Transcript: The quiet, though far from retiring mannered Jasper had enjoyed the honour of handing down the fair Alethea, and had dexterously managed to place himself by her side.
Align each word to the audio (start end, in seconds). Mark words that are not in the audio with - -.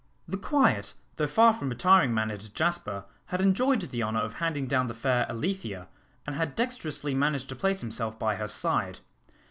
The 0.27 0.35
quiet, 0.35 0.95
though 1.17 1.27
far 1.27 1.53
from 1.53 1.69
retiring 1.69 2.11
mannered 2.11 2.49
Jasper 2.55 3.05
had 3.27 3.39
enjoyed 3.39 3.81
the 3.81 4.01
honour 4.01 4.21
of 4.21 4.33
handing 4.33 4.65
down 4.65 4.87
the 4.87 4.95
fair 4.95 5.27
Alethea, 5.29 5.87
and 6.25 6.35
had 6.35 6.55
dexterously 6.55 7.13
managed 7.13 7.49
to 7.49 7.55
place 7.55 7.81
himself 7.81 8.17
by 8.17 8.37
her 8.37 8.47
side. 8.47 9.01